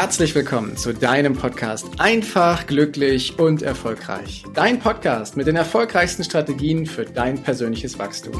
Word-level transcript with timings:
herzlich 0.00 0.34
willkommen 0.34 0.78
zu 0.78 0.94
deinem 0.94 1.34
Podcast 1.34 1.86
Einfach, 1.98 2.66
glücklich 2.66 3.38
und 3.38 3.60
erfolgreich. 3.60 4.44
Dein 4.54 4.78
Podcast 4.78 5.36
mit 5.36 5.46
den 5.46 5.56
erfolgreichsten 5.56 6.24
Strategien 6.24 6.86
für 6.86 7.04
dein 7.04 7.42
persönliches 7.42 7.98
Wachstum. 7.98 8.32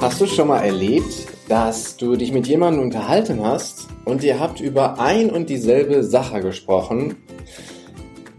Hast 0.00 0.18
du 0.18 0.26
schon 0.26 0.48
mal 0.48 0.64
erlebt, 0.64 1.26
dass 1.50 1.98
du 1.98 2.16
dich 2.16 2.32
mit 2.32 2.46
jemandem 2.46 2.82
unterhalten 2.82 3.44
hast 3.44 3.88
und 4.06 4.24
ihr 4.24 4.40
habt 4.40 4.60
über 4.60 4.98
ein 4.98 5.28
und 5.28 5.50
dieselbe 5.50 6.02
Sache 6.02 6.40
gesprochen, 6.40 7.16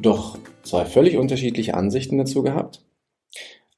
doch 0.01 0.39
zwei 0.63 0.85
völlig 0.85 1.15
unterschiedliche 1.15 1.75
Ansichten 1.75 2.17
dazu 2.17 2.41
gehabt? 2.41 2.86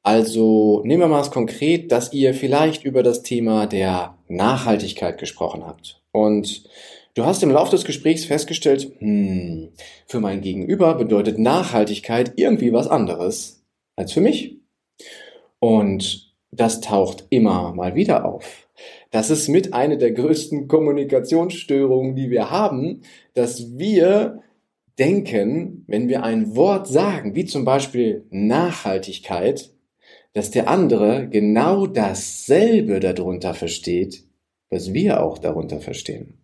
Also 0.03 0.81
nehmen 0.85 1.01
wir 1.01 1.07
mal 1.07 1.21
es 1.21 1.31
konkret, 1.31 1.91
dass 1.91 2.13
ihr 2.13 2.33
vielleicht 2.33 2.83
über 2.83 3.03
das 3.03 3.21
Thema 3.21 3.67
der 3.67 4.17
Nachhaltigkeit 4.27 5.17
gesprochen 5.17 5.65
habt. 5.65 6.01
Und 6.11 6.63
du 7.15 7.25
hast 7.25 7.43
im 7.43 7.51
Laufe 7.51 7.71
des 7.71 7.85
Gesprächs 7.85 8.25
festgestellt, 8.25 8.91
hm, 8.99 9.69
für 10.07 10.19
mein 10.19 10.41
Gegenüber 10.41 10.95
bedeutet 10.95 11.37
Nachhaltigkeit 11.37 12.33
irgendwie 12.37 12.71
was 12.71 12.87
anderes 12.87 13.63
als 13.95 14.13
für 14.13 14.21
mich. 14.21 14.57
Und 15.59 16.33
das 16.51 16.81
taucht 16.81 17.25
immer 17.29 17.73
mal 17.73 17.95
wieder 17.95 18.25
auf. 18.25 18.67
Das 19.11 19.29
ist 19.29 19.49
mit 19.49 19.73
einer 19.73 19.97
der 19.97 20.11
größten 20.11 20.67
Kommunikationsstörungen, 20.67 22.15
die 22.15 22.29
wir 22.29 22.49
haben, 22.49 23.01
dass 23.33 23.77
wir 23.77 24.41
denken, 24.97 25.83
wenn 25.87 26.07
wir 26.07 26.23
ein 26.23 26.55
Wort 26.55 26.87
sagen, 26.87 27.35
wie 27.35 27.45
zum 27.45 27.65
Beispiel 27.65 28.25
Nachhaltigkeit, 28.29 29.71
dass 30.33 30.51
der 30.51 30.67
andere 30.67 31.27
genau 31.29 31.87
dasselbe 31.87 32.99
darunter 32.99 33.53
versteht, 33.53 34.23
was 34.69 34.93
wir 34.93 35.23
auch 35.23 35.37
darunter 35.37 35.79
verstehen. 35.79 36.39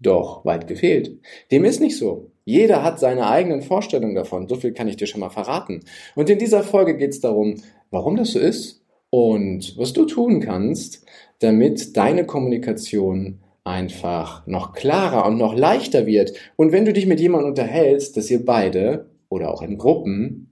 Doch 0.00 0.44
weit 0.44 0.66
gefehlt. 0.66 1.18
Dem 1.50 1.64
ist 1.64 1.80
nicht 1.80 1.96
so. 1.96 2.30
Jeder 2.44 2.82
hat 2.82 3.00
seine 3.00 3.28
eigenen 3.28 3.62
Vorstellungen 3.62 4.14
davon. 4.14 4.48
So 4.48 4.56
viel 4.56 4.72
kann 4.72 4.88
ich 4.88 4.96
dir 4.96 5.06
schon 5.06 5.20
mal 5.20 5.30
verraten. 5.30 5.80
Und 6.14 6.28
in 6.28 6.38
dieser 6.38 6.62
Folge 6.62 6.96
geht 6.96 7.10
es 7.10 7.20
darum, 7.20 7.62
warum 7.90 8.16
das 8.16 8.32
so 8.32 8.38
ist 8.38 8.84
und 9.10 9.76
was 9.78 9.92
du 9.92 10.04
tun 10.04 10.40
kannst, 10.40 11.06
damit 11.38 11.96
deine 11.96 12.26
Kommunikation 12.26 13.40
einfach 13.64 14.46
noch 14.46 14.72
klarer 14.72 15.26
und 15.26 15.38
noch 15.38 15.56
leichter 15.56 16.06
wird. 16.06 16.34
Und 16.56 16.72
wenn 16.72 16.84
du 16.84 16.92
dich 16.92 17.06
mit 17.06 17.20
jemandem 17.20 17.50
unterhältst, 17.50 18.16
dass 18.16 18.30
ihr 18.30 18.44
beide 18.44 19.10
oder 19.30 19.52
auch 19.52 19.62
in 19.62 19.78
Gruppen 19.78 20.50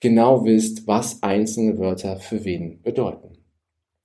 genau 0.00 0.44
wisst, 0.44 0.86
was 0.86 1.22
einzelne 1.22 1.78
Wörter 1.78 2.18
für 2.18 2.44
wen 2.44 2.82
bedeuten. 2.82 3.38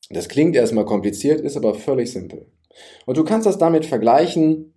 Das 0.10 0.28
klingt 0.28 0.56
erstmal 0.56 0.86
kompliziert, 0.86 1.42
ist 1.42 1.58
aber 1.58 1.74
völlig 1.74 2.12
simpel. 2.12 2.52
Und 3.06 3.18
du 3.18 3.24
kannst 3.24 3.46
das 3.46 3.58
damit 3.58 3.86
vergleichen, 3.86 4.74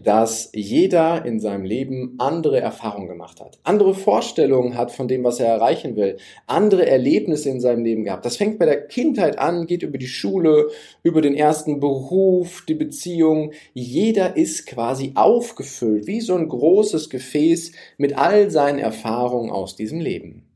dass 0.00 0.50
jeder 0.54 1.24
in 1.26 1.40
seinem 1.40 1.64
Leben 1.64 2.14
andere 2.18 2.60
Erfahrungen 2.60 3.08
gemacht 3.08 3.40
hat, 3.40 3.58
andere 3.62 3.94
Vorstellungen 3.94 4.76
hat 4.76 4.90
von 4.92 5.08
dem, 5.08 5.22
was 5.24 5.40
er 5.40 5.48
erreichen 5.48 5.96
will, 5.96 6.16
andere 6.46 6.86
Erlebnisse 6.86 7.50
in 7.50 7.60
seinem 7.60 7.84
Leben 7.84 8.04
gehabt. 8.04 8.24
Das 8.24 8.36
fängt 8.36 8.58
bei 8.58 8.64
der 8.64 8.86
Kindheit 8.86 9.38
an, 9.38 9.66
geht 9.66 9.82
über 9.82 9.98
die 9.98 10.06
Schule, 10.06 10.68
über 11.02 11.20
den 11.20 11.34
ersten 11.34 11.80
Beruf, 11.80 12.64
die 12.66 12.74
Beziehung. 12.74 13.52
Jeder 13.74 14.36
ist 14.36 14.66
quasi 14.66 15.12
aufgefüllt, 15.14 16.06
wie 16.06 16.20
so 16.20 16.34
ein 16.34 16.48
großes 16.48 17.10
Gefäß 17.10 17.72
mit 17.98 18.16
all 18.16 18.50
seinen 18.50 18.78
Erfahrungen 18.78 19.50
aus 19.50 19.76
diesem 19.76 20.00
Leben. 20.00 20.46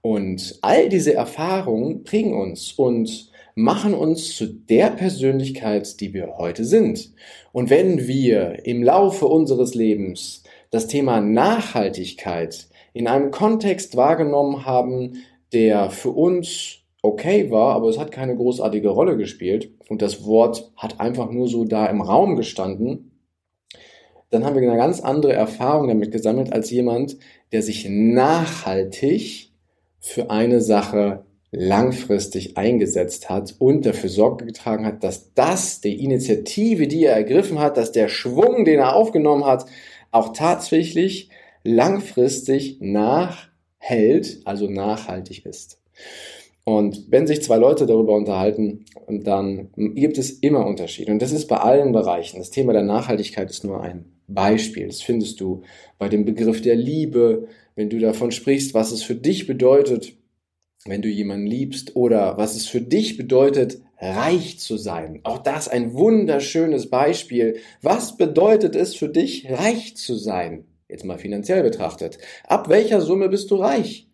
Und 0.00 0.58
all 0.62 0.88
diese 0.88 1.14
Erfahrungen 1.14 2.04
prägen 2.04 2.40
uns 2.40 2.72
und 2.72 3.32
machen 3.58 3.94
uns 3.94 4.36
zu 4.36 4.46
der 4.46 4.90
Persönlichkeit, 4.90 5.98
die 6.00 6.12
wir 6.12 6.36
heute 6.36 6.66
sind. 6.66 7.14
Und 7.52 7.70
wenn 7.70 8.06
wir 8.06 8.66
im 8.66 8.82
Laufe 8.82 9.26
unseres 9.26 9.74
Lebens 9.74 10.44
das 10.70 10.86
Thema 10.88 11.22
Nachhaltigkeit 11.22 12.68
in 12.92 13.08
einem 13.08 13.30
Kontext 13.30 13.96
wahrgenommen 13.96 14.66
haben, 14.66 15.24
der 15.54 15.90
für 15.90 16.10
uns 16.10 16.80
okay 17.00 17.50
war, 17.50 17.74
aber 17.74 17.88
es 17.88 17.98
hat 17.98 18.12
keine 18.12 18.36
großartige 18.36 18.90
Rolle 18.90 19.16
gespielt 19.16 19.70
und 19.88 20.02
das 20.02 20.26
Wort 20.26 20.70
hat 20.76 21.00
einfach 21.00 21.30
nur 21.30 21.48
so 21.48 21.64
da 21.64 21.86
im 21.86 22.02
Raum 22.02 22.36
gestanden, 22.36 23.10
dann 24.28 24.44
haben 24.44 24.56
wir 24.56 24.68
eine 24.68 24.78
ganz 24.78 25.00
andere 25.00 25.32
Erfahrung 25.32 25.88
damit 25.88 26.12
gesammelt 26.12 26.52
als 26.52 26.70
jemand, 26.70 27.16
der 27.52 27.62
sich 27.62 27.88
nachhaltig 27.88 29.50
für 29.98 30.30
eine 30.30 30.60
Sache 30.60 31.25
langfristig 31.50 32.56
eingesetzt 32.56 33.30
hat 33.30 33.54
und 33.58 33.86
dafür 33.86 34.10
Sorge 34.10 34.46
getragen 34.46 34.84
hat, 34.84 35.04
dass 35.04 35.32
das, 35.34 35.80
die 35.80 36.02
Initiative, 36.02 36.86
die 36.86 37.04
er 37.04 37.14
ergriffen 37.14 37.58
hat, 37.58 37.76
dass 37.76 37.92
der 37.92 38.08
Schwung, 38.08 38.64
den 38.64 38.80
er 38.80 38.96
aufgenommen 38.96 39.44
hat, 39.44 39.66
auch 40.10 40.32
tatsächlich 40.32 41.30
langfristig 41.62 42.78
nachhält, 42.80 44.40
also 44.44 44.68
nachhaltig 44.68 45.46
ist. 45.46 45.80
Und 46.64 47.04
wenn 47.10 47.28
sich 47.28 47.42
zwei 47.42 47.58
Leute 47.58 47.86
darüber 47.86 48.16
unterhalten, 48.16 48.86
dann 49.06 49.68
gibt 49.76 50.18
es 50.18 50.30
immer 50.30 50.66
Unterschiede. 50.66 51.12
Und 51.12 51.22
das 51.22 51.30
ist 51.30 51.46
bei 51.46 51.58
allen 51.58 51.92
Bereichen. 51.92 52.38
Das 52.38 52.50
Thema 52.50 52.72
der 52.72 52.82
Nachhaltigkeit 52.82 53.48
ist 53.50 53.62
nur 53.62 53.80
ein 53.82 54.04
Beispiel. 54.26 54.88
Das 54.88 55.00
findest 55.00 55.40
du 55.40 55.62
bei 55.96 56.08
dem 56.08 56.24
Begriff 56.24 56.62
der 56.62 56.74
Liebe, 56.74 57.46
wenn 57.76 57.88
du 57.88 58.00
davon 58.00 58.32
sprichst, 58.32 58.74
was 58.74 58.90
es 58.90 59.04
für 59.04 59.14
dich 59.14 59.46
bedeutet, 59.46 60.14
wenn 60.88 61.02
du 61.02 61.08
jemanden 61.08 61.46
liebst 61.46 61.96
oder 61.96 62.36
was 62.36 62.56
es 62.56 62.66
für 62.66 62.80
dich 62.80 63.16
bedeutet, 63.16 63.80
reich 63.98 64.58
zu 64.58 64.76
sein. 64.76 65.20
Auch 65.24 65.38
das 65.38 65.68
ein 65.68 65.94
wunderschönes 65.94 66.90
Beispiel. 66.90 67.56
Was 67.82 68.16
bedeutet 68.16 68.76
es 68.76 68.94
für 68.94 69.08
dich, 69.08 69.50
reich 69.50 69.96
zu 69.96 70.16
sein? 70.16 70.64
Jetzt 70.88 71.04
mal 71.04 71.18
finanziell 71.18 71.62
betrachtet. 71.62 72.18
Ab 72.46 72.68
welcher 72.68 73.00
Summe 73.00 73.28
bist 73.28 73.50
du 73.50 73.56
reich? 73.56 74.08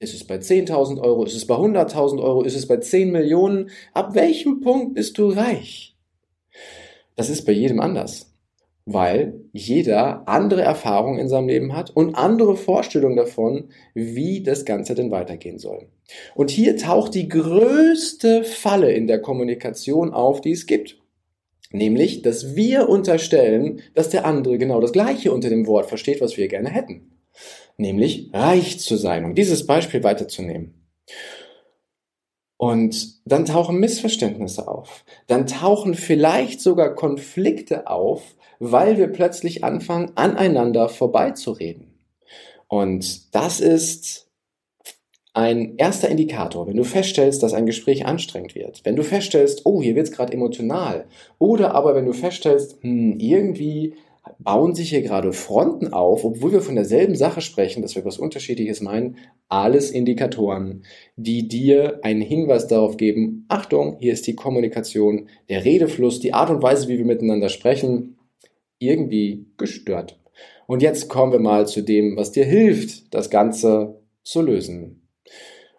Ist 0.00 0.14
es 0.14 0.24
bei 0.24 0.36
10.000 0.36 1.00
Euro? 1.00 1.24
Ist 1.24 1.34
es 1.34 1.46
bei 1.46 1.54
100.000 1.54 2.22
Euro? 2.22 2.42
Ist 2.42 2.56
es 2.56 2.66
bei 2.66 2.76
10 2.76 3.10
Millionen? 3.10 3.70
Ab 3.94 4.14
welchem 4.14 4.60
Punkt 4.60 4.94
bist 4.94 5.18
du 5.18 5.30
reich? 5.30 5.96
Das 7.16 7.30
ist 7.30 7.44
bei 7.44 7.52
jedem 7.52 7.80
anders 7.80 8.28
weil 8.90 9.34
jeder 9.52 10.26
andere 10.26 10.62
Erfahrungen 10.62 11.18
in 11.18 11.28
seinem 11.28 11.48
Leben 11.48 11.76
hat 11.76 11.90
und 11.90 12.14
andere 12.14 12.56
Vorstellungen 12.56 13.16
davon, 13.16 13.68
wie 13.92 14.42
das 14.42 14.64
Ganze 14.64 14.94
denn 14.94 15.10
weitergehen 15.10 15.58
soll. 15.58 15.88
Und 16.34 16.50
hier 16.50 16.78
taucht 16.78 17.14
die 17.14 17.28
größte 17.28 18.44
Falle 18.44 18.90
in 18.92 19.06
der 19.06 19.20
Kommunikation 19.20 20.14
auf, 20.14 20.40
die 20.40 20.52
es 20.52 20.64
gibt. 20.64 20.96
Nämlich, 21.70 22.22
dass 22.22 22.56
wir 22.56 22.88
unterstellen, 22.88 23.82
dass 23.94 24.08
der 24.08 24.24
andere 24.24 24.56
genau 24.56 24.80
das 24.80 24.92
Gleiche 24.92 25.32
unter 25.32 25.50
dem 25.50 25.66
Wort 25.66 25.86
versteht, 25.86 26.22
was 26.22 26.38
wir 26.38 26.48
gerne 26.48 26.70
hätten. 26.70 27.10
Nämlich 27.76 28.30
reich 28.32 28.80
zu 28.80 28.96
sein, 28.96 29.26
um 29.26 29.34
dieses 29.34 29.66
Beispiel 29.66 30.02
weiterzunehmen. 30.02 30.72
Und 32.58 33.20
dann 33.24 33.44
tauchen 33.44 33.78
Missverständnisse 33.78 34.66
auf. 34.68 35.04
Dann 35.28 35.46
tauchen 35.46 35.94
vielleicht 35.94 36.60
sogar 36.60 36.94
Konflikte 36.94 37.88
auf, 37.88 38.34
weil 38.58 38.98
wir 38.98 39.06
plötzlich 39.08 39.62
anfangen, 39.62 40.10
aneinander 40.16 40.88
vorbeizureden. 40.88 41.94
Und 42.66 43.34
das 43.34 43.60
ist 43.60 44.28
ein 45.34 45.76
erster 45.76 46.08
Indikator, 46.08 46.66
wenn 46.66 46.76
du 46.76 46.82
feststellst, 46.82 47.44
dass 47.44 47.54
ein 47.54 47.64
Gespräch 47.64 48.06
anstrengend 48.06 48.56
wird, 48.56 48.84
wenn 48.84 48.96
du 48.96 49.04
feststellst, 49.04 49.64
oh, 49.64 49.80
hier 49.80 49.94
wird 49.94 50.08
es 50.08 50.12
gerade 50.12 50.32
emotional, 50.32 51.06
oder 51.38 51.76
aber 51.76 51.94
wenn 51.94 52.06
du 52.06 52.12
feststellst, 52.12 52.82
hm, 52.82 53.20
irgendwie 53.20 53.94
bauen 54.38 54.74
sich 54.74 54.90
hier 54.90 55.02
gerade 55.02 55.32
Fronten 55.32 55.92
auf, 55.92 56.24
obwohl 56.24 56.52
wir 56.52 56.60
von 56.60 56.74
derselben 56.74 57.16
Sache 57.16 57.40
sprechen, 57.40 57.82
dass 57.82 57.96
wir 57.96 58.04
was 58.04 58.18
Unterschiedliches 58.18 58.80
meinen, 58.80 59.16
alles 59.48 59.90
Indikatoren, 59.90 60.84
die 61.16 61.48
dir 61.48 62.00
einen 62.02 62.20
Hinweis 62.20 62.66
darauf 62.66 62.96
geben, 62.96 63.44
Achtung, 63.48 63.96
hier 63.98 64.12
ist 64.12 64.26
die 64.26 64.36
Kommunikation, 64.36 65.28
der 65.48 65.64
Redefluss, 65.64 66.20
die 66.20 66.34
Art 66.34 66.50
und 66.50 66.62
Weise, 66.62 66.88
wie 66.88 66.98
wir 66.98 67.04
miteinander 67.04 67.48
sprechen, 67.48 68.18
irgendwie 68.78 69.46
gestört. 69.56 70.18
Und 70.66 70.82
jetzt 70.82 71.08
kommen 71.08 71.32
wir 71.32 71.40
mal 71.40 71.66
zu 71.66 71.82
dem, 71.82 72.16
was 72.16 72.32
dir 72.32 72.44
hilft, 72.44 73.14
das 73.14 73.30
Ganze 73.30 74.00
zu 74.22 74.42
lösen. 74.42 75.08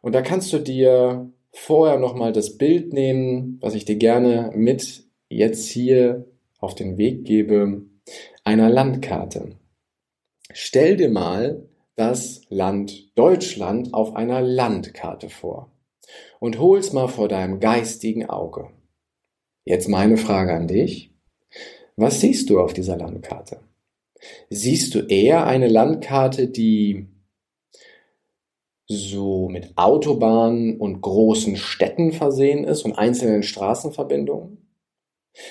Und 0.02 0.16
da 0.16 0.22
kannst 0.22 0.52
du 0.52 0.60
dir 0.60 1.31
vorher 1.52 2.00
nochmal 2.00 2.34
das 2.34 2.57
Bild 2.57 2.94
nehmen, 2.94 3.57
was 3.62 3.75
ich 3.75 3.86
dir 3.86 3.98
gerne 3.98 4.52
mit 4.56 5.04
jetzt 5.30 5.68
hier 5.68 6.25
auf 6.60 6.75
den 6.75 6.98
Weg 6.98 7.25
gebe, 7.25 7.84
einer 8.50 8.68
Landkarte. 8.72 9.51
Stell 10.51 10.98
dir 10.98 11.10
mal 11.10 11.69
das 11.96 12.42
Land 12.50 13.16
Deutschland 13.16 13.94
auf 13.94 14.16
einer 14.16 14.42
Landkarte 14.42 15.30
vor 15.30 15.72
und 16.40 16.57
hol's 16.57 16.92
mal 16.92 17.07
vor 17.07 17.28
deinem 17.28 17.60
geistigen 17.60 18.28
Auge. 18.28 18.72
Jetzt 19.66 19.88
meine 19.88 20.18
Frage 20.18 20.56
an 20.56 20.68
dich. 20.68 21.13
Was 21.96 22.22
siehst 22.22 22.50
du 22.50 22.60
auf 22.60 22.74
dieser 22.74 22.98
Landkarte? 22.98 23.60
Siehst 24.50 24.95
du 24.95 25.02
eher 25.02 25.45
eine 25.45 25.68
Landkarte, 25.68 26.48
die 26.48 27.07
so 28.88 29.48
mit 29.48 29.78
Autobahnen 29.78 30.80
und 30.80 31.02
großen 31.02 31.56
Städten 31.56 32.13
versehen 32.13 32.63
ist 32.63 32.81
und 32.81 32.94
einzelnen 32.94 33.44
Straßenverbindungen? 33.44 34.69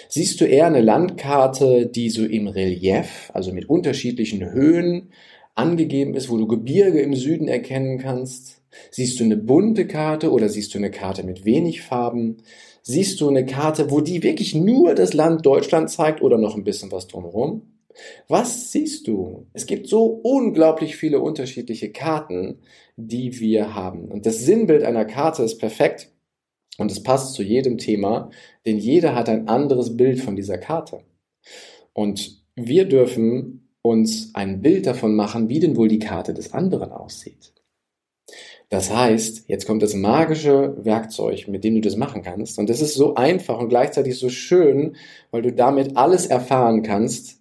Siehst 0.09 0.41
du 0.41 0.45
eher 0.45 0.67
eine 0.67 0.81
Landkarte, 0.81 1.87
die 1.87 2.11
so 2.11 2.25
im 2.25 2.49
Relief, 2.49 3.31
also 3.35 3.53
mit 3.53 3.69
unterschiedlichen 3.69 4.51
Höhen 4.53 5.11
angegeben 5.55 6.15
ist, 6.15 6.31
wo 6.31 6.37
du 6.37 6.47
Gebirge 6.47 7.01
im 7.01 7.15
Süden 7.15 7.49
erkennen 7.49 7.99
kannst? 7.99 8.63
Siehst 8.91 9.19
du 9.19 9.25
eine 9.25 9.37
bunte 9.37 9.87
Karte 9.87 10.31
oder 10.31 10.49
siehst 10.49 10.75
du 10.75 10.79
eine 10.79 10.91
Karte 10.91 11.25
mit 11.25 11.45
wenig 11.45 11.83
Farben? 11.83 12.39
Siehst 12.83 13.21
du 13.21 13.29
eine 13.29 13.45
Karte, 13.45 13.91
wo 13.91 14.01
die 14.01 14.23
wirklich 14.23 14.55
nur 14.55 14.95
das 14.95 15.15
Land 15.15 15.45
Deutschland 15.45 15.91
zeigt 15.91 16.23
oder 16.23 16.39
noch 16.39 16.57
ein 16.57 16.65
bisschen 16.65 16.93
was 16.93 17.09
drumherum? 17.09 17.63
Was 18.29 18.71
siehst 18.71 19.09
du? 19.09 19.47
Es 19.53 19.67
gibt 19.67 19.89
so 19.89 20.05
unglaublich 20.07 20.97
viele 20.97 21.21
unterschiedliche 21.21 21.91
Karten, 21.91 22.61
die 22.97 23.41
wir 23.41 23.75
haben. 23.75 24.07
Und 24.07 24.27
das 24.27 24.39
Sinnbild 24.41 24.85
einer 24.85 25.05
Karte 25.05 25.43
ist 25.43 25.59
perfekt 25.59 26.13
und 26.79 26.91
es 26.91 27.03
passt 27.03 27.35
zu 27.35 27.43
jedem 27.43 27.77
Thema, 27.77 28.31
denn 28.65 28.79
jeder 28.79 29.15
hat 29.15 29.29
ein 29.29 29.49
anderes 29.49 29.97
Bild 29.97 30.21
von 30.21 30.37
dieser 30.37 30.57
Karte. 30.57 31.01
Und 31.93 32.43
wir 32.55 32.87
dürfen 32.87 33.69
uns 33.83 34.35
ein 34.35 34.63
Bild 34.63 34.87
davon 34.87 35.15
machen, 35.15 35.49
wie 35.49 35.61
denn 35.61 35.77
wohl 35.77 35.89
die 35.89 35.99
Karte 35.99 36.33
des 36.33 36.55
anderen 36.55 36.93
aussieht. 36.93 37.53
Das 38.71 38.95
heißt, 38.95 39.49
jetzt 39.49 39.67
kommt 39.67 39.83
das 39.83 39.95
magische 39.95 40.77
Werkzeug, 40.85 41.49
mit 41.49 41.65
dem 41.65 41.75
du 41.75 41.81
das 41.81 41.97
machen 41.97 42.23
kannst. 42.23 42.59
Und 42.59 42.69
das 42.69 42.83
ist 42.83 42.95
so 42.95 43.15
einfach 43.15 43.59
und 43.59 43.71
gleichzeitig 43.71 44.19
so 44.19 44.29
schön, 44.29 44.97
weil 45.31 45.43
du 45.43 45.53
damit 45.53 45.97
alles 45.97 46.27
erfahren 46.27 46.83
kannst. 46.83 47.41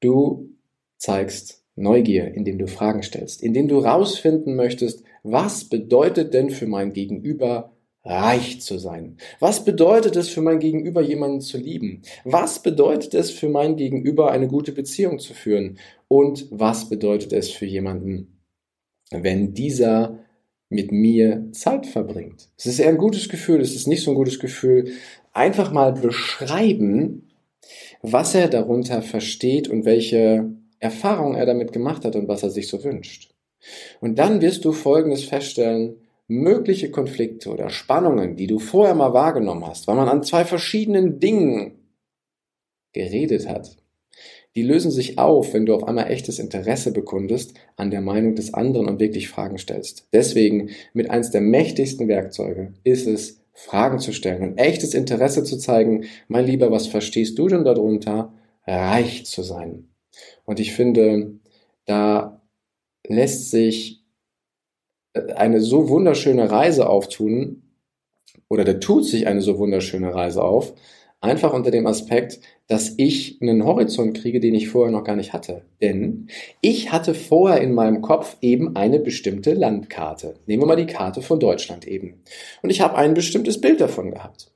Du 0.00 0.50
zeigst 0.98 1.64
Neugier, 1.74 2.34
indem 2.34 2.58
du 2.58 2.66
Fragen 2.66 3.02
stellst, 3.02 3.42
indem 3.42 3.66
du 3.66 3.78
rausfinden 3.78 4.54
möchtest, 4.54 5.04
was 5.22 5.64
bedeutet 5.64 6.34
denn 6.34 6.50
für 6.50 6.66
mein 6.66 6.92
Gegenüber 6.92 7.71
reich 8.04 8.60
zu 8.60 8.78
sein? 8.78 9.16
Was 9.38 9.64
bedeutet 9.64 10.16
es 10.16 10.28
für 10.28 10.40
mein 10.40 10.58
Gegenüber, 10.58 11.02
jemanden 11.02 11.40
zu 11.40 11.58
lieben? 11.58 12.02
Was 12.24 12.62
bedeutet 12.62 13.14
es 13.14 13.30
für 13.30 13.48
mein 13.48 13.76
Gegenüber, 13.76 14.30
eine 14.30 14.48
gute 14.48 14.72
Beziehung 14.72 15.18
zu 15.18 15.34
führen? 15.34 15.78
Und 16.08 16.46
was 16.50 16.88
bedeutet 16.88 17.32
es 17.32 17.50
für 17.50 17.66
jemanden, 17.66 18.40
wenn 19.10 19.54
dieser 19.54 20.18
mit 20.68 20.90
mir 20.90 21.48
Zeit 21.52 21.86
verbringt? 21.86 22.48
Es 22.56 22.66
ist 22.66 22.80
eher 22.80 22.88
ein 22.88 22.98
gutes 22.98 23.28
Gefühl, 23.28 23.60
es 23.60 23.74
ist 23.74 23.86
nicht 23.86 24.02
so 24.02 24.10
ein 24.10 24.16
gutes 24.16 24.38
Gefühl. 24.38 24.92
Einfach 25.32 25.72
mal 25.72 25.92
beschreiben, 25.92 27.28
was 28.02 28.34
er 28.34 28.48
darunter 28.48 29.02
versteht 29.02 29.68
und 29.68 29.84
welche 29.84 30.50
Erfahrungen 30.80 31.36
er 31.36 31.46
damit 31.46 31.72
gemacht 31.72 32.04
hat 32.04 32.16
und 32.16 32.26
was 32.26 32.42
er 32.42 32.50
sich 32.50 32.66
so 32.66 32.82
wünscht. 32.82 33.30
Und 34.00 34.18
dann 34.18 34.40
wirst 34.40 34.64
du 34.64 34.72
Folgendes 34.72 35.24
feststellen, 35.24 36.01
mögliche 36.32 36.90
Konflikte 36.90 37.50
oder 37.50 37.70
Spannungen, 37.70 38.36
die 38.36 38.46
du 38.46 38.58
vorher 38.58 38.94
mal 38.94 39.12
wahrgenommen 39.12 39.66
hast, 39.66 39.86
weil 39.86 39.96
man 39.96 40.08
an 40.08 40.22
zwei 40.22 40.44
verschiedenen 40.44 41.20
Dingen 41.20 41.78
geredet 42.92 43.48
hat, 43.48 43.76
die 44.54 44.62
lösen 44.62 44.90
sich 44.90 45.18
auf, 45.18 45.54
wenn 45.54 45.66
du 45.66 45.74
auf 45.74 45.84
einmal 45.84 46.10
echtes 46.10 46.38
Interesse 46.38 46.92
bekundest 46.92 47.54
an 47.76 47.90
der 47.90 48.02
Meinung 48.02 48.34
des 48.34 48.52
anderen 48.52 48.88
und 48.88 49.00
wirklich 49.00 49.28
Fragen 49.28 49.58
stellst. 49.58 50.08
Deswegen 50.12 50.70
mit 50.92 51.10
eins 51.10 51.30
der 51.30 51.40
mächtigsten 51.40 52.08
Werkzeuge 52.08 52.74
ist 52.84 53.06
es, 53.06 53.40
Fragen 53.54 53.98
zu 53.98 54.12
stellen 54.12 54.42
und 54.42 54.58
echtes 54.58 54.94
Interesse 54.94 55.44
zu 55.44 55.58
zeigen, 55.58 56.04
mein 56.26 56.46
Lieber, 56.46 56.70
was 56.70 56.86
verstehst 56.86 57.38
du 57.38 57.48
denn 57.48 57.64
darunter, 57.64 58.32
reich 58.66 59.26
zu 59.26 59.42
sein? 59.42 59.88
Und 60.46 60.58
ich 60.58 60.72
finde, 60.72 61.34
da 61.84 62.40
lässt 63.06 63.50
sich 63.50 64.01
eine 65.14 65.60
so 65.60 65.88
wunderschöne 65.88 66.50
Reise 66.50 66.88
auftun, 66.88 67.62
oder 68.48 68.64
da 68.64 68.74
tut 68.74 69.04
sich 69.04 69.26
eine 69.26 69.40
so 69.40 69.58
wunderschöne 69.58 70.14
Reise 70.14 70.42
auf, 70.42 70.74
einfach 71.20 71.52
unter 71.54 71.70
dem 71.70 71.86
Aspekt, 71.86 72.40
dass 72.66 72.94
ich 72.96 73.40
einen 73.40 73.64
Horizont 73.64 74.16
kriege, 74.18 74.40
den 74.40 74.54
ich 74.54 74.68
vorher 74.68 74.92
noch 74.92 75.04
gar 75.04 75.16
nicht 75.16 75.32
hatte. 75.32 75.62
Denn 75.80 76.28
ich 76.60 76.92
hatte 76.92 77.14
vorher 77.14 77.60
in 77.60 77.72
meinem 77.74 78.02
Kopf 78.02 78.36
eben 78.40 78.76
eine 78.76 78.98
bestimmte 78.98 79.54
Landkarte. 79.54 80.34
Nehmen 80.46 80.62
wir 80.62 80.66
mal 80.66 80.76
die 80.76 80.86
Karte 80.86 81.22
von 81.22 81.40
Deutschland 81.40 81.86
eben. 81.86 82.22
Und 82.62 82.70
ich 82.70 82.80
habe 82.80 82.96
ein 82.96 83.14
bestimmtes 83.14 83.60
Bild 83.60 83.80
davon 83.80 84.10
gehabt. 84.10 84.52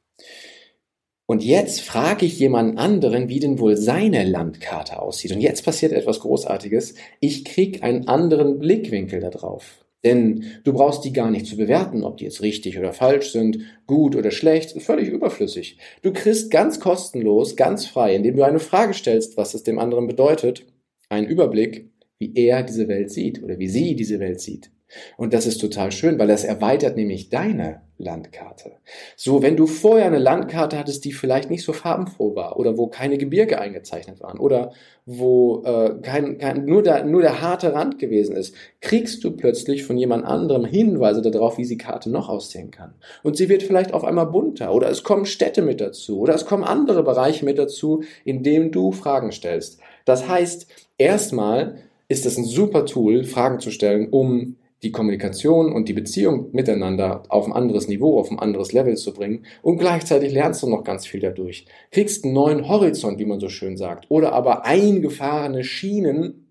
Und 1.26 1.42
jetzt 1.42 1.80
frage 1.80 2.24
ich 2.24 2.38
jemanden 2.38 2.78
anderen, 2.78 3.28
wie 3.28 3.40
denn 3.40 3.58
wohl 3.58 3.76
seine 3.76 4.24
Landkarte 4.24 5.00
aussieht. 5.00 5.32
Und 5.32 5.40
jetzt 5.40 5.64
passiert 5.64 5.92
etwas 5.92 6.20
Großartiges. 6.20 6.94
Ich 7.20 7.44
kriege 7.44 7.82
einen 7.82 8.06
anderen 8.06 8.58
Blickwinkel 8.58 9.20
darauf. 9.20 9.85
Denn 10.06 10.44
du 10.62 10.72
brauchst 10.72 11.04
die 11.04 11.12
gar 11.12 11.32
nicht 11.32 11.46
zu 11.46 11.56
bewerten, 11.56 12.04
ob 12.04 12.18
die 12.18 12.24
jetzt 12.24 12.40
richtig 12.40 12.78
oder 12.78 12.92
falsch 12.92 13.32
sind, 13.32 13.58
gut 13.88 14.14
oder 14.14 14.30
schlecht, 14.30 14.80
völlig 14.80 15.08
überflüssig. 15.08 15.78
Du 16.02 16.12
kriegst 16.12 16.52
ganz 16.52 16.78
kostenlos, 16.78 17.56
ganz 17.56 17.86
frei, 17.86 18.14
indem 18.14 18.36
du 18.36 18.44
eine 18.44 18.60
Frage 18.60 18.94
stellst, 18.94 19.36
was 19.36 19.54
es 19.54 19.64
dem 19.64 19.80
anderen 19.80 20.06
bedeutet, 20.06 20.64
einen 21.08 21.26
Überblick, 21.26 21.90
wie 22.20 22.32
er 22.36 22.62
diese 22.62 22.86
Welt 22.86 23.10
sieht 23.10 23.42
oder 23.42 23.58
wie 23.58 23.66
sie 23.66 23.96
diese 23.96 24.20
Welt 24.20 24.40
sieht. 24.40 24.70
Und 25.16 25.34
das 25.34 25.46
ist 25.46 25.58
total 25.58 25.90
schön, 25.92 26.18
weil 26.18 26.28
das 26.28 26.44
erweitert 26.44 26.96
nämlich 26.96 27.28
deine 27.28 27.80
Landkarte. 27.98 28.72
So, 29.16 29.42
wenn 29.42 29.56
du 29.56 29.66
vorher 29.66 30.06
eine 30.06 30.18
Landkarte 30.18 30.78
hattest, 30.78 31.04
die 31.04 31.12
vielleicht 31.12 31.50
nicht 31.50 31.64
so 31.64 31.72
farbenfroh 31.72 32.36
war 32.36 32.58
oder 32.58 32.76
wo 32.76 32.88
keine 32.88 33.16
Gebirge 33.16 33.58
eingezeichnet 33.58 34.20
waren 34.20 34.38
oder 34.38 34.72
wo 35.06 35.62
äh, 35.64 35.94
kein, 36.02 36.36
kein, 36.38 36.66
nur, 36.66 36.82
der, 36.82 37.04
nur 37.04 37.22
der 37.22 37.40
harte 37.40 37.72
Rand 37.72 37.98
gewesen 37.98 38.36
ist, 38.36 38.54
kriegst 38.80 39.24
du 39.24 39.30
plötzlich 39.30 39.84
von 39.84 39.96
jemand 39.96 40.24
anderem 40.26 40.64
Hinweise 40.64 41.22
darauf, 41.22 41.56
wie 41.56 41.66
die 41.66 41.78
Karte 41.78 42.10
noch 42.10 42.28
aussehen 42.28 42.70
kann. 42.70 42.94
Und 43.22 43.36
sie 43.36 43.48
wird 43.48 43.62
vielleicht 43.62 43.94
auf 43.94 44.04
einmal 44.04 44.26
bunter 44.26 44.74
oder 44.74 44.90
es 44.90 45.02
kommen 45.02 45.24
Städte 45.24 45.62
mit 45.62 45.80
dazu 45.80 46.20
oder 46.20 46.34
es 46.34 46.44
kommen 46.44 46.64
andere 46.64 47.02
Bereiche 47.02 47.44
mit 47.44 47.58
dazu, 47.58 48.02
in 48.24 48.42
denen 48.42 48.72
du 48.72 48.92
Fragen 48.92 49.32
stellst. 49.32 49.80
Das 50.04 50.28
heißt, 50.28 50.66
erstmal 50.98 51.78
ist 52.08 52.26
es 52.26 52.36
ein 52.36 52.44
super 52.44 52.84
Tool, 52.84 53.24
Fragen 53.24 53.58
zu 53.58 53.70
stellen, 53.70 54.08
um 54.10 54.56
die 54.82 54.92
Kommunikation 54.92 55.72
und 55.72 55.88
die 55.88 55.94
Beziehung 55.94 56.50
miteinander 56.52 57.22
auf 57.28 57.46
ein 57.46 57.52
anderes 57.52 57.88
Niveau, 57.88 58.18
auf 58.18 58.30
ein 58.30 58.38
anderes 58.38 58.72
Level 58.72 58.96
zu 58.96 59.12
bringen 59.12 59.46
und 59.62 59.78
gleichzeitig 59.78 60.32
lernst 60.32 60.62
du 60.62 60.68
noch 60.68 60.84
ganz 60.84 61.06
viel 61.06 61.20
dadurch. 61.20 61.66
Kriegst 61.90 62.24
einen 62.24 62.34
neuen 62.34 62.68
Horizont, 62.68 63.18
wie 63.18 63.24
man 63.24 63.40
so 63.40 63.48
schön 63.48 63.76
sagt, 63.76 64.06
oder 64.10 64.32
aber 64.32 64.64
eingefahrene 64.66 65.64
Schienen 65.64 66.46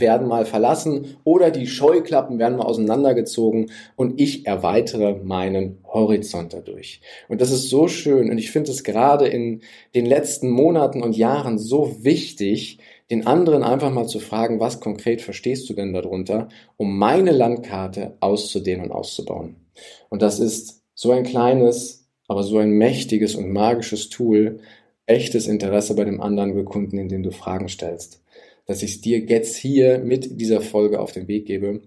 werden 0.00 0.26
mal 0.26 0.44
verlassen 0.44 1.16
oder 1.24 1.50
die 1.50 1.66
Scheuklappen 1.66 2.38
werden 2.38 2.58
mal 2.58 2.64
auseinandergezogen 2.64 3.70
und 3.96 4.20
ich 4.20 4.46
erweitere 4.46 5.20
meinen 5.22 5.78
Horizont 5.84 6.52
dadurch. 6.52 7.00
Und 7.28 7.40
das 7.40 7.50
ist 7.50 7.68
so 7.68 7.88
schön 7.88 8.30
und 8.30 8.38
ich 8.38 8.50
finde 8.50 8.70
es 8.70 8.82
gerade 8.84 9.26
in 9.26 9.62
den 9.94 10.06
letzten 10.06 10.50
Monaten 10.50 11.02
und 11.02 11.16
Jahren 11.16 11.58
so 11.58 11.96
wichtig, 12.02 12.78
den 13.10 13.26
anderen 13.26 13.62
einfach 13.62 13.92
mal 13.92 14.06
zu 14.06 14.18
fragen, 14.18 14.60
was 14.60 14.80
konkret 14.80 15.20
verstehst 15.20 15.68
du 15.68 15.74
denn 15.74 15.92
darunter, 15.92 16.48
um 16.76 16.98
meine 16.98 17.32
Landkarte 17.32 18.16
auszudehnen 18.20 18.86
und 18.86 18.92
auszubauen. 18.92 19.56
Und 20.08 20.22
das 20.22 20.40
ist 20.40 20.82
so 20.94 21.10
ein 21.10 21.24
kleines, 21.24 22.08
aber 22.28 22.42
so 22.42 22.58
ein 22.58 22.70
mächtiges 22.70 23.34
und 23.34 23.52
magisches 23.52 24.08
Tool, 24.08 24.60
echtes 25.06 25.46
Interesse 25.46 25.94
bei 25.94 26.04
dem 26.04 26.22
anderen 26.22 26.54
bekunden, 26.54 26.96
indem 26.98 27.22
du 27.22 27.30
Fragen 27.30 27.68
stellst. 27.68 28.22
Dass 28.66 28.82
ich 28.82 28.92
es 28.92 29.00
dir 29.02 29.18
jetzt 29.18 29.56
hier 29.56 29.98
mit 29.98 30.40
dieser 30.40 30.62
Folge 30.62 31.00
auf 31.00 31.12
den 31.12 31.28
Weg 31.28 31.46
gebe. 31.46 31.82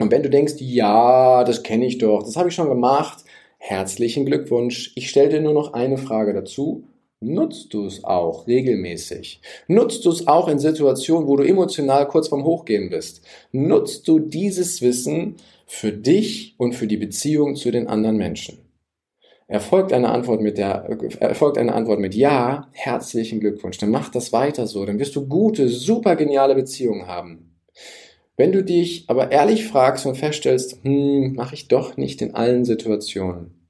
Und 0.00 0.10
wenn 0.10 0.24
du 0.24 0.30
denkst, 0.30 0.54
ja, 0.58 1.44
das 1.44 1.62
kenne 1.62 1.86
ich 1.86 1.98
doch, 1.98 2.24
das 2.24 2.36
habe 2.36 2.48
ich 2.48 2.54
schon 2.54 2.68
gemacht, 2.68 3.22
herzlichen 3.58 4.26
Glückwunsch. 4.26 4.92
Ich 4.96 5.10
stelle 5.10 5.28
dir 5.28 5.40
nur 5.40 5.52
noch 5.52 5.74
eine 5.74 5.98
Frage 5.98 6.32
dazu 6.32 6.84
Nutzt 7.22 7.74
du 7.74 7.84
es 7.84 8.02
auch 8.02 8.46
regelmäßig? 8.46 9.42
Nutzt 9.68 10.06
du 10.06 10.10
es 10.10 10.26
auch 10.26 10.48
in 10.48 10.58
Situationen, 10.58 11.28
wo 11.28 11.36
du 11.36 11.42
emotional 11.42 12.08
kurz 12.08 12.28
vorm 12.28 12.44
Hochgehen 12.44 12.88
bist? 12.88 13.20
Nutzt 13.52 14.08
du 14.08 14.18
dieses 14.18 14.80
Wissen 14.80 15.36
für 15.66 15.92
dich 15.92 16.54
und 16.56 16.72
für 16.72 16.86
die 16.86 16.96
Beziehung 16.96 17.56
zu 17.56 17.70
den 17.70 17.88
anderen 17.88 18.16
Menschen? 18.16 18.60
Erfolgt 19.48 19.92
eine 19.92 20.08
Antwort 20.08 20.40
mit 20.40 20.56
der, 20.56 20.88
erfolgt 21.20 21.58
eine 21.58 21.74
Antwort 21.74 22.00
mit 22.00 22.14
Ja, 22.14 22.68
herzlichen 22.72 23.40
Glückwunsch. 23.40 23.76
Dann 23.76 23.90
mach 23.90 24.08
das 24.08 24.32
weiter 24.32 24.66
so. 24.66 24.86
Dann 24.86 24.98
wirst 24.98 25.14
du 25.14 25.28
gute, 25.28 25.68
super 25.68 26.16
geniale 26.16 26.54
Beziehungen 26.54 27.06
haben. 27.06 27.54
Wenn 28.38 28.52
du 28.52 28.64
dich 28.64 29.04
aber 29.08 29.30
ehrlich 29.30 29.66
fragst 29.66 30.06
und 30.06 30.16
feststellst, 30.16 30.82
hm, 30.84 31.34
mache 31.34 31.54
ich 31.54 31.68
doch 31.68 31.98
nicht 31.98 32.22
in 32.22 32.34
allen 32.34 32.64
Situationen, 32.64 33.60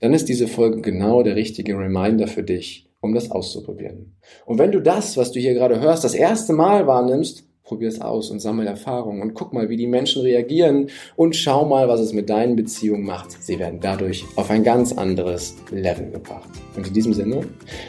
dann 0.00 0.14
ist 0.14 0.28
diese 0.30 0.48
Folge 0.48 0.80
genau 0.80 1.22
der 1.22 1.36
richtige 1.36 1.76
Reminder 1.76 2.28
für 2.28 2.42
dich, 2.42 2.83
um 3.04 3.14
das 3.14 3.30
auszuprobieren. 3.30 4.16
Und 4.46 4.58
wenn 4.58 4.72
du 4.72 4.80
das, 4.80 5.16
was 5.16 5.32
du 5.32 5.38
hier 5.38 5.54
gerade 5.54 5.80
hörst, 5.80 6.04
das 6.04 6.14
erste 6.14 6.52
Mal 6.52 6.86
wahrnimmst, 6.86 7.44
probier 7.62 7.88
es 7.88 8.00
aus 8.00 8.30
und 8.30 8.40
sammel 8.40 8.66
Erfahrungen 8.66 9.22
und 9.22 9.34
guck 9.34 9.52
mal, 9.52 9.68
wie 9.68 9.76
die 9.76 9.86
Menschen 9.86 10.22
reagieren 10.22 10.88
und 11.16 11.34
schau 11.34 11.64
mal, 11.64 11.88
was 11.88 12.00
es 12.00 12.12
mit 12.12 12.28
deinen 12.28 12.56
Beziehungen 12.56 13.04
macht. 13.04 13.32
Sie 13.42 13.58
werden 13.58 13.80
dadurch 13.80 14.24
auf 14.36 14.50
ein 14.50 14.64
ganz 14.64 14.92
anderes 14.92 15.56
Level 15.70 16.10
gebracht. 16.10 16.48
Und 16.76 16.86
in 16.86 16.92
diesem 16.92 17.14
Sinne 17.14 17.46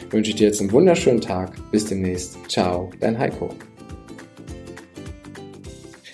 wünsche 0.09 0.31
ich 0.31 0.37
dir 0.37 0.47
jetzt 0.47 0.61
einen 0.61 0.71
wunderschönen 0.71 1.21
Tag. 1.21 1.53
Bis 1.71 1.85
demnächst. 1.85 2.37
Ciao, 2.49 2.89
dein 3.01 3.17
Heiko. 3.17 3.49